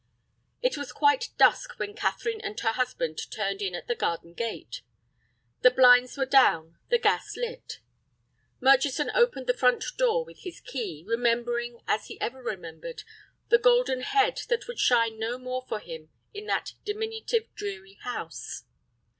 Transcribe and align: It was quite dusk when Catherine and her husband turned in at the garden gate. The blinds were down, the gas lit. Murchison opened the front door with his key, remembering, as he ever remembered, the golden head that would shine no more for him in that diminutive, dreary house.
It 0.63 0.77
was 0.77 0.91
quite 0.91 1.29
dusk 1.37 1.77
when 1.77 1.93
Catherine 1.93 2.41
and 2.41 2.59
her 2.61 2.71
husband 2.71 3.19
turned 3.29 3.61
in 3.61 3.75
at 3.75 3.85
the 3.85 3.93
garden 3.93 4.33
gate. 4.33 4.81
The 5.61 5.69
blinds 5.69 6.17
were 6.17 6.25
down, 6.25 6.79
the 6.89 6.97
gas 6.97 7.37
lit. 7.37 7.81
Murchison 8.59 9.11
opened 9.13 9.45
the 9.45 9.53
front 9.53 9.85
door 9.97 10.25
with 10.25 10.39
his 10.39 10.59
key, 10.59 11.03
remembering, 11.07 11.83
as 11.87 12.07
he 12.07 12.19
ever 12.19 12.41
remembered, 12.41 13.03
the 13.49 13.59
golden 13.59 14.01
head 14.01 14.41
that 14.49 14.67
would 14.67 14.79
shine 14.79 15.19
no 15.19 15.37
more 15.37 15.63
for 15.69 15.77
him 15.79 16.09
in 16.33 16.47
that 16.47 16.73
diminutive, 16.83 17.53
dreary 17.53 17.99
house. 18.01 18.63